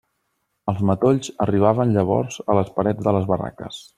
Els 0.71 0.79
matolls 0.89 1.29
arribaven 1.45 1.93
llavors 1.97 2.41
a 2.53 2.57
les 2.61 2.75
parets 2.79 3.09
de 3.11 3.15
les 3.19 3.31
barraques. 3.35 3.81